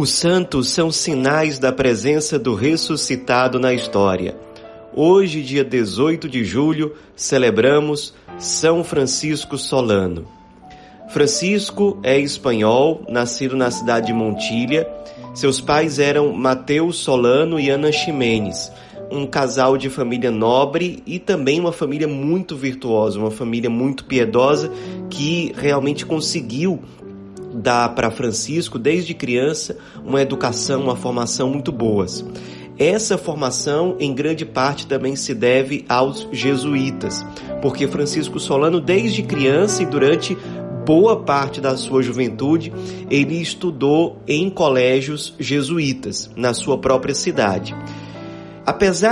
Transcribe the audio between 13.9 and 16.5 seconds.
de Montilha. Seus pais eram